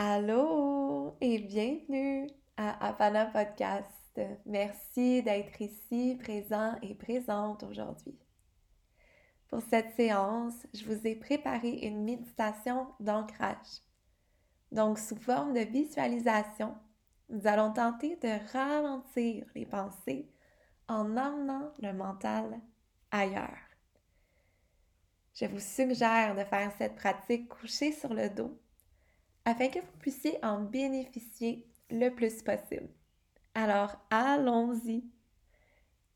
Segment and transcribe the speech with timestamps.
[0.00, 4.20] Allô et bienvenue à Apana Podcast.
[4.46, 8.16] Merci d'être ici, présent et présente aujourd'hui.
[9.48, 13.82] Pour cette séance, je vous ai préparé une méditation d'ancrage.
[14.70, 16.76] Donc, sous forme de visualisation,
[17.28, 20.30] nous allons tenter de ralentir les pensées
[20.86, 22.60] en emmenant le mental
[23.10, 23.66] ailleurs.
[25.34, 28.56] Je vous suggère de faire cette pratique couchée sur le dos
[29.48, 32.90] afin que vous puissiez en bénéficier le plus possible.
[33.54, 35.10] Alors, allons-y.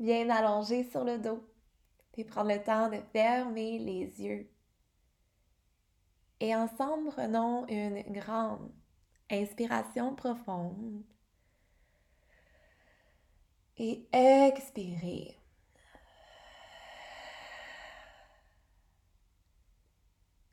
[0.00, 1.40] Bien allongé sur le dos,
[2.12, 4.50] puis prendre le temps de fermer les yeux.
[6.40, 8.72] Et ensemble, prenons une grande
[9.30, 11.04] inspiration profonde
[13.76, 15.36] et expirez.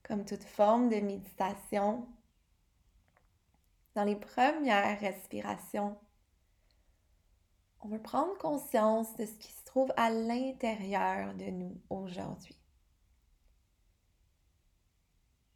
[0.04, 2.08] Comme toute forme de méditation,
[3.98, 5.98] dans les premières respirations,
[7.80, 12.56] on veut prendre conscience de ce qui se trouve à l'intérieur de nous aujourd'hui.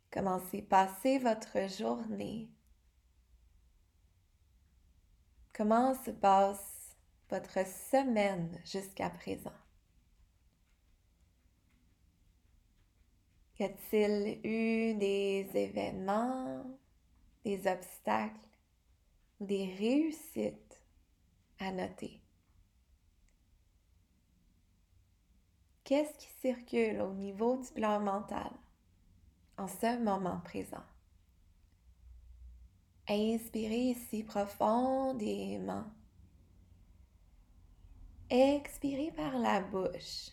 [0.09, 2.49] Comment s'est passée votre journée?
[5.53, 6.97] Comment se passe
[7.29, 9.53] votre semaine jusqu'à présent?
[13.59, 16.80] Y a-t-il eu des événements,
[17.43, 18.49] des obstacles
[19.39, 20.81] ou des réussites
[21.59, 22.21] à noter.
[25.83, 28.51] Qu'est-ce qui circule au niveau du plan mental
[29.57, 30.83] en ce moment présent?
[33.09, 35.83] Inspirez ici profondément.
[38.29, 40.29] Expirez par la bouche.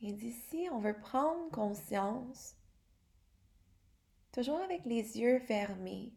[0.00, 2.56] Et d'ici, on veut prendre conscience,
[4.32, 6.14] toujours avec les yeux fermés,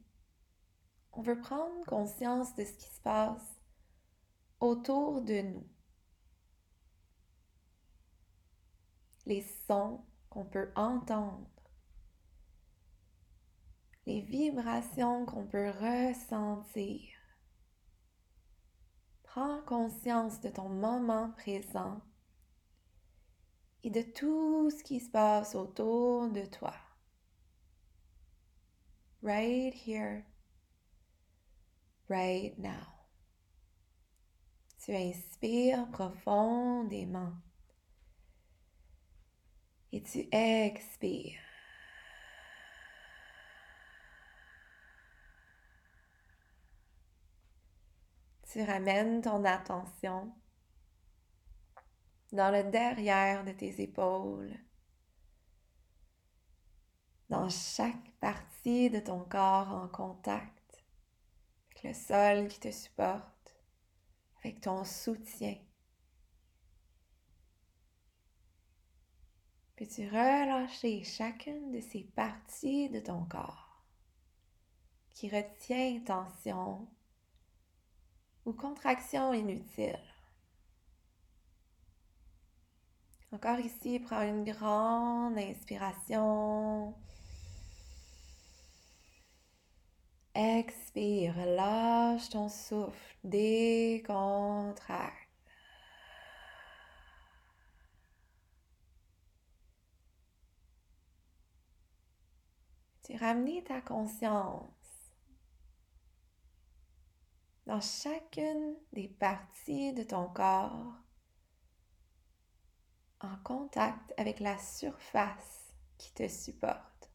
[1.14, 3.60] on veut prendre conscience de ce qui se passe
[4.60, 5.68] autour de nous.
[9.26, 11.50] Les sons qu'on peut entendre,
[14.06, 17.02] les vibrations qu'on peut ressentir.
[19.24, 22.02] Prends conscience de ton moment présent
[23.84, 26.74] et de tout ce qui se passe autour de toi.
[29.24, 30.26] Right here,
[32.10, 32.88] right now.
[34.84, 37.34] Tu inspires profondément
[39.92, 41.40] et tu expires.
[48.52, 50.34] Tu ramènes ton attention
[52.32, 54.58] dans le derrière de tes épaules,
[57.30, 60.84] dans chaque partie de ton corps en contact
[61.72, 63.56] avec le sol qui te supporte,
[64.40, 65.58] avec ton soutien.
[69.76, 73.84] Puis tu relâcher chacune de ces parties de ton corps
[75.10, 76.88] qui retient tension
[78.46, 80.11] ou contraction inutile?
[83.34, 86.94] Encore ici, prends une grande inspiration.
[90.36, 95.16] Expire, lâche ton souffle, décontracte.
[103.04, 105.14] Tu ramènes ta conscience
[107.66, 110.96] dans chacune des parties de ton corps
[113.24, 117.12] en contact avec la surface qui te supporte.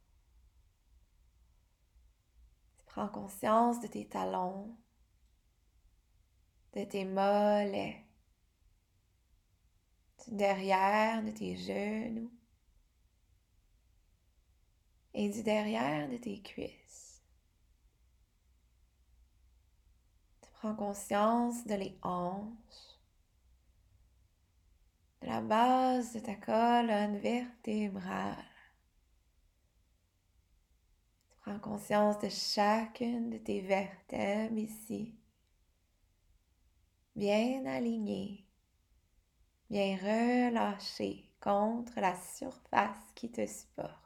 [2.79, 4.77] Tu prends conscience de tes talons,
[6.75, 8.05] de tes mollets,
[10.25, 12.33] du derrière de tes genoux
[15.15, 17.23] et du derrière de tes cuisses.
[20.43, 22.96] Tu prends conscience de les hanches,
[25.21, 28.45] de la base de ta colonne vertébrale.
[31.29, 35.15] Tu prends conscience de chacune de tes vertèbres ici,
[37.15, 38.47] bien alignées,
[39.71, 43.97] bien relâchées contre la surface qui te supporte.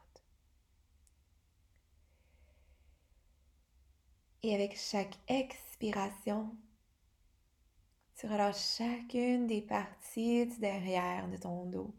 [4.43, 6.55] Et avec chaque expiration,
[8.15, 11.93] Tu relâches chacune des parties du derrière de ton dos,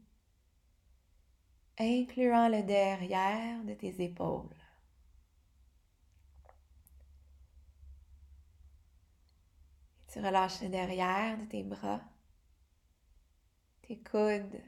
[1.79, 4.55] incluant le derrière de tes épaules.
[10.12, 12.03] Tu relâches le derrière de tes bras,
[13.81, 14.62] tes coudes,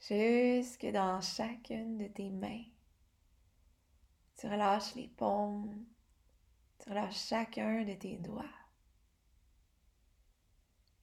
[0.00, 2.64] jusque dans chacune de tes mains.
[4.36, 5.84] Tu relâches les paumes,
[6.78, 8.57] tu relâches chacun de tes doigts.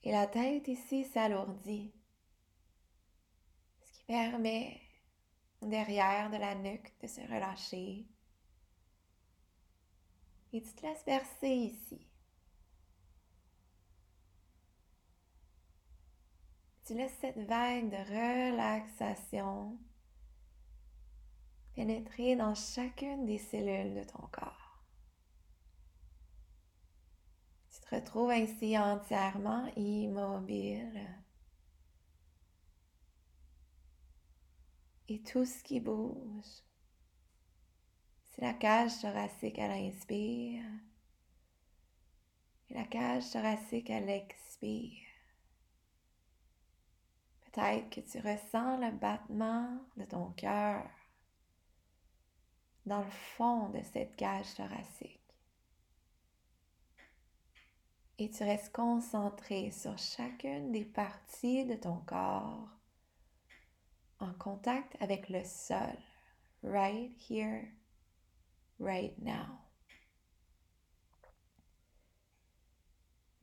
[0.06, 1.92] Et la tête ici s'alourdit,
[3.82, 4.80] ce qui permet
[5.64, 8.06] derrière de la nuque de se relâcher.
[10.54, 12.08] Et tu te laisses bercer ici.
[16.86, 19.80] Tu laisses cette vague de relaxation
[21.74, 24.84] pénétrer dans chacune des cellules de ton corps.
[27.72, 31.08] Tu te retrouves ainsi entièrement immobile.
[35.08, 36.64] Et tout ce qui bouge,
[38.32, 40.66] c'est la cage thoracique à l'inspire
[42.70, 45.08] et la cage thoracique à l'expire.
[47.42, 50.90] Peut-être que tu ressens le battement de ton cœur
[52.86, 55.25] dans le fond de cette cage thoracique.
[58.18, 62.70] Et tu restes concentré sur chacune des parties de ton corps
[64.20, 65.98] en contact avec le sol,
[66.64, 67.68] right here,
[68.80, 69.60] right now.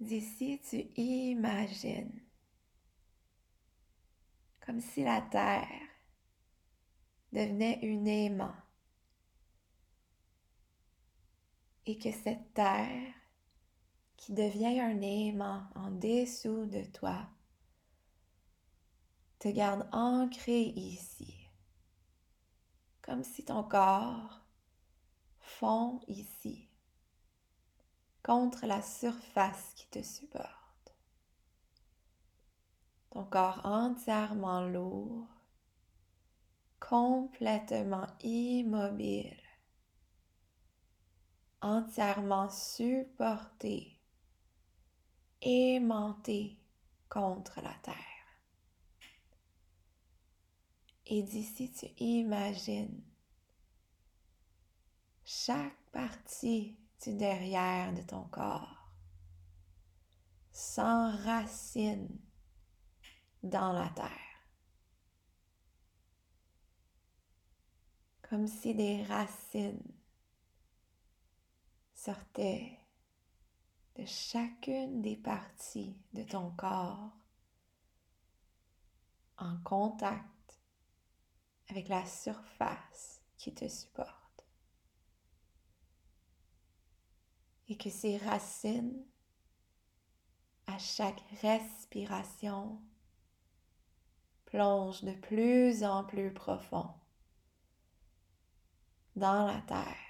[0.00, 2.22] D'ici, tu imagines
[4.64, 5.68] comme si la terre
[7.32, 8.54] devenait une aimant
[11.86, 13.12] et que cette terre
[14.22, 17.26] qui devient un aimant en dessous de toi
[19.40, 21.50] te garde ancré ici,
[23.00, 24.40] comme si ton corps
[25.40, 26.68] fond ici,
[28.22, 30.94] contre la surface qui te supporte.
[33.10, 35.26] Ton corps entièrement lourd,
[36.78, 39.42] complètement immobile,
[41.60, 43.91] entièrement supporté,
[45.42, 46.58] aimanté
[47.08, 47.96] contre la terre.
[51.06, 53.02] Et d'ici, tu imagines
[55.24, 58.82] chaque partie du derrière de ton corps
[60.52, 62.08] s'enracine
[63.42, 64.08] dans la terre.
[68.22, 69.92] Comme si des racines
[71.94, 72.81] sortaient
[73.96, 77.10] de chacune des parties de ton corps
[79.38, 80.60] en contact
[81.68, 84.46] avec la surface qui te supporte.
[87.68, 89.04] Et que ces racines,
[90.66, 92.80] à chaque respiration,
[94.46, 96.92] plonge de plus en plus profond
[99.16, 100.01] dans la terre,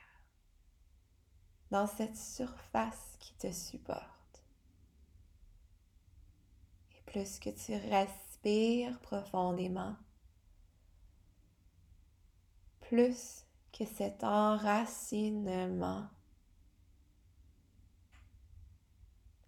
[1.72, 4.44] dans cette surface qui te supporte.
[6.90, 9.96] Et plus que tu respires profondément,
[12.82, 16.10] plus que cet enracinement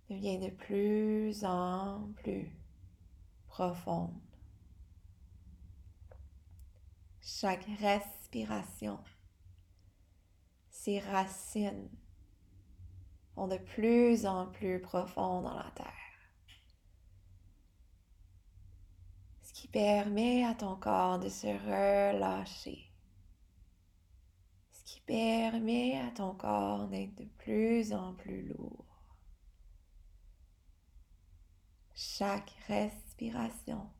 [0.08, 2.50] devient de plus en plus
[3.48, 4.14] profond
[7.20, 8.98] chaque respiration.
[10.70, 11.90] Ces racines
[13.36, 15.92] vont de plus en plus profond dans la terre.
[19.42, 22.90] Ce qui permet à ton corps de se relâcher.
[24.70, 28.84] Ce qui permet à ton corps d'être de plus en plus lourd.
[31.94, 33.90] Chaque respiration,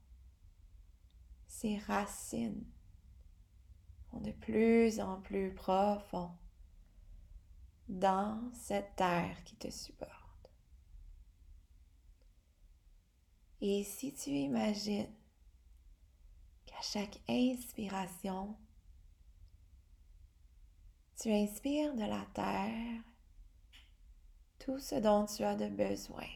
[1.47, 2.65] ces racines
[4.21, 6.31] de plus en plus profond
[7.89, 10.15] dans cette terre qui te supporte.
[13.61, 15.13] Et si tu imagines
[16.67, 18.57] qu'à chaque inspiration,
[21.21, 23.03] tu inspires de la terre
[24.59, 26.29] tout ce dont tu as de besoin.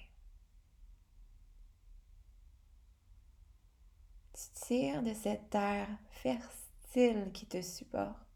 [4.34, 8.27] Tu tires de cette terre fertile qui te supporte,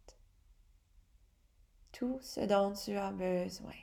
[2.02, 3.78] tout ce dont tu as besoin.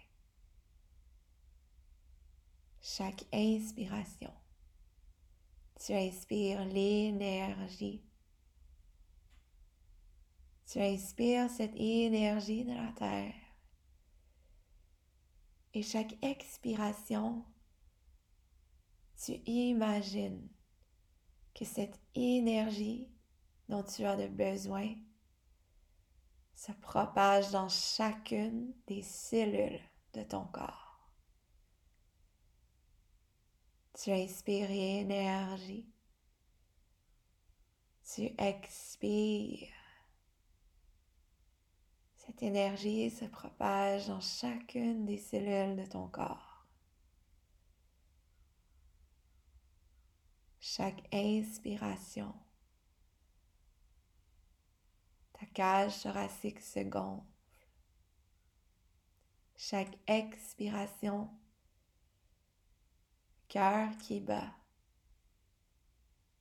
[2.82, 4.34] chaque inspiration.
[5.80, 8.04] Tu inspires l'énergie.
[10.66, 13.34] Tu inspires cette énergie de la terre.
[15.74, 17.46] Et chaque expiration,
[19.24, 20.50] tu imagines
[21.56, 23.08] que cette énergie
[23.70, 24.94] dont tu as besoin
[26.60, 29.80] se propage dans chacune des cellules
[30.14, 31.10] de ton corps.
[33.94, 35.90] Tu inspires énergie.
[38.04, 39.70] Tu expires.
[42.18, 46.68] Cette énergie se propage dans chacune des cellules de ton corps.
[50.60, 52.36] Chaque inspiration
[55.40, 57.24] ta cage thoracique se gonfle.
[59.56, 61.30] Chaque expiration,
[63.48, 64.54] cœur qui bat,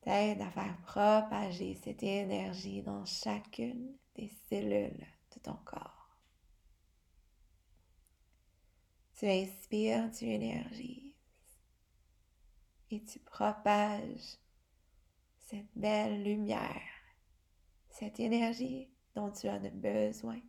[0.01, 6.17] t'aide à faire propager cette énergie dans chacune des cellules de ton corps.
[9.15, 11.15] Tu inspires, tu énergises
[12.91, 14.39] et tu propages
[15.39, 16.98] cette belle lumière
[17.99, 20.41] cette énergie dont tu as besoin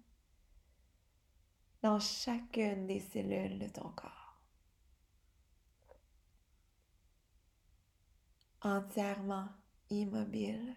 [1.82, 4.40] dans chacune des cellules de ton corps.
[8.62, 9.48] Entièrement
[9.90, 10.76] immobile.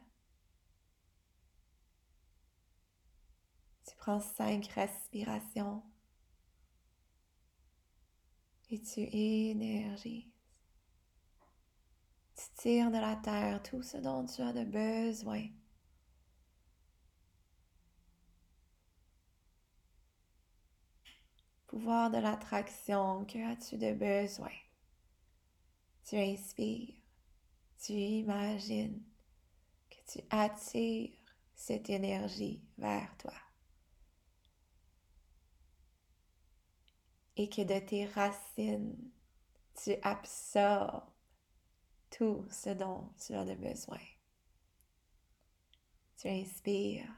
[3.86, 5.82] Tu prends cinq respirations
[8.70, 10.24] et tu énergises.
[12.34, 15.48] Tu tires de la terre tout ce dont tu as de besoin
[21.72, 24.52] pouvoir de l'attraction, que as-tu de besoin?
[26.04, 26.94] Tu inspires,
[27.82, 29.02] tu imagines
[29.88, 31.16] que tu attires
[31.54, 33.32] cette énergie vers toi.
[37.36, 39.10] Et que de tes racines,
[39.82, 41.08] tu absorbes
[42.10, 44.04] tout ce dont tu as de besoin.
[46.18, 47.08] Tu inspires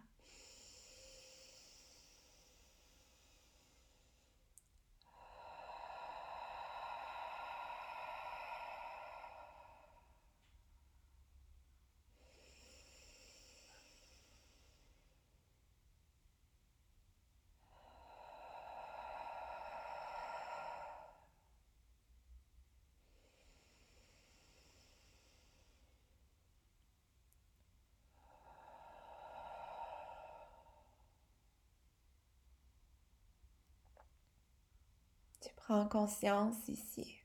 [35.45, 37.17] Tu prends conscience ici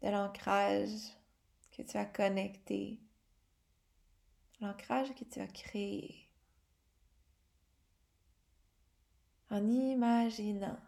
[0.00, 1.12] de l'ancrage
[1.70, 2.98] que tu as connecté,
[4.60, 6.30] l'ancrage que tu as créé
[9.50, 10.80] en imaginant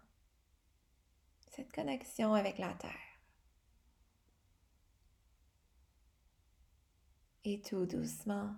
[1.50, 3.18] cette connexion avec la Terre.
[7.44, 8.54] Et tout doucement,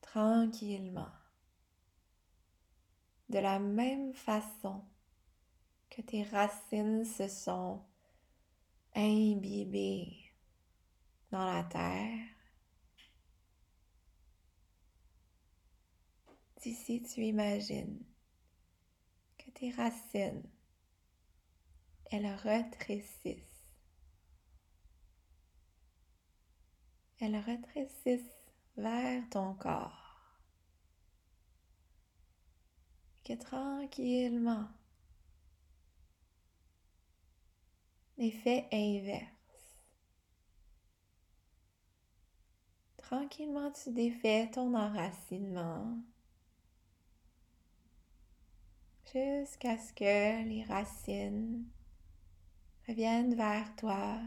[0.00, 1.12] tranquillement,
[3.28, 4.82] de la même façon
[5.90, 7.84] que tes racines se sont
[8.94, 10.32] imbibées
[11.30, 12.26] dans la terre.
[16.62, 18.04] D'ici, tu imagines
[19.38, 20.48] que tes racines,
[22.10, 23.46] elles rétrécissent.
[27.18, 28.36] Elles rétrécissent
[28.76, 30.10] vers ton corps.
[33.30, 34.66] que tranquillement,
[38.20, 39.24] l'effet inverse.
[42.98, 45.96] Tranquillement, tu défais ton enracinement
[49.06, 51.64] jusqu'à ce que les racines
[52.86, 54.18] reviennent vers toi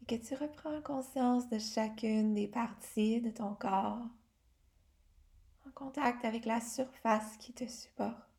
[0.00, 4.06] et que tu reprends conscience de chacune des parties de ton corps
[5.66, 8.31] en contact avec la surface qui te supporte.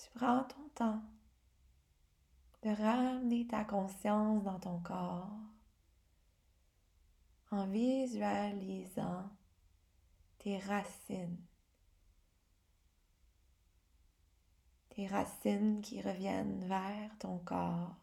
[0.00, 1.02] Tu prends ton temps
[2.62, 5.28] de ramener ta conscience dans ton corps
[7.50, 9.28] en visualisant
[10.38, 11.44] tes racines.
[14.88, 17.94] Tes racines qui reviennent vers ton corps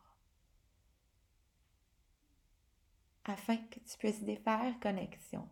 [3.25, 5.49] afin que tu puisses défaire connexion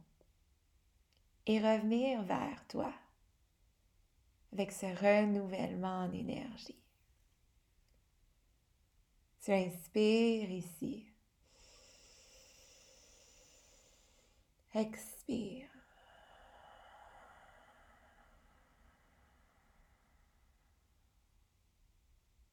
[1.47, 2.93] et revenir vers toi,
[4.55, 6.81] avec ce renouvellement en énergie.
[9.43, 11.05] Tu inspires ici.
[14.73, 15.67] Expire.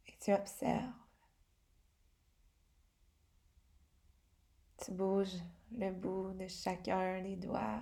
[0.09, 0.93] Et tu observes.
[4.85, 5.39] Tu bouges
[5.71, 7.81] le bout de chacun des doigts.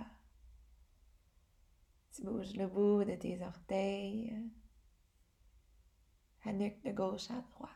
[2.13, 4.35] Tu bouges le bout de tes orteils,
[6.43, 7.71] à nuque de gauche à droite.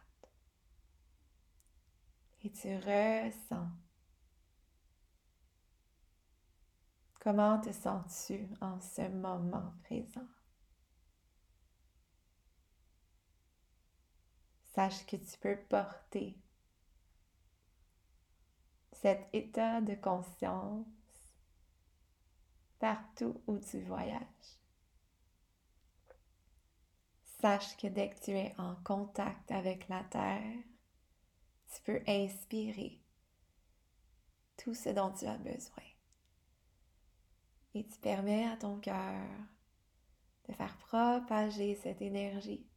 [2.43, 3.69] Et tu ressens.
[7.19, 10.27] Comment te sens-tu en ce moment présent?
[14.73, 16.37] Sache que tu peux porter
[18.91, 20.85] cet état de conscience
[22.85, 24.21] partout où tu voyages.
[27.41, 30.61] Sache que dès que tu es en contact avec la Terre,
[31.73, 33.01] tu peux inspirer
[34.55, 35.83] tout ce dont tu as besoin.
[37.73, 39.27] Et tu permets à ton cœur
[40.47, 42.69] de faire propager cette énergie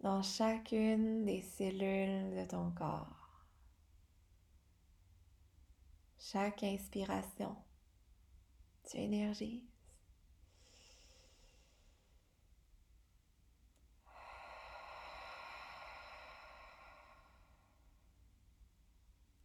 [0.00, 3.46] dans chacune des cellules de ton corps.
[6.18, 7.56] Chaque inspiration,
[8.94, 9.62] tu.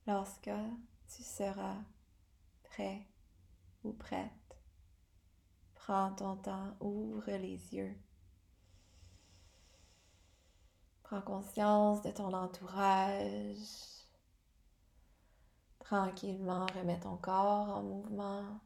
[0.06, 0.50] Lorsque
[1.10, 1.78] tu seras
[2.64, 3.06] prêt
[3.84, 4.32] ou prête,
[5.76, 7.96] prends ton temps, ouvre les yeux.
[11.04, 13.98] Prends conscience de ton entourage,
[15.88, 18.60] Tranquillement, remets ton corps en mouvement.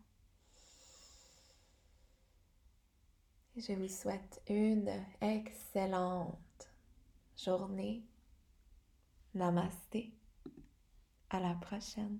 [3.62, 4.90] Je vous souhaite une
[5.22, 6.72] excellente
[7.38, 8.04] journée.
[9.36, 10.14] Namasté.
[11.30, 12.20] À la prochaine.